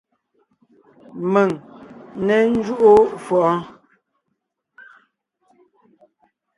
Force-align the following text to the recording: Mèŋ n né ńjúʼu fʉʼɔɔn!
Mèŋ 1.33 1.49
n 1.57 1.61
né 2.27 2.35
ńjúʼu 2.53 2.93
fʉʼɔɔn! 3.25 3.59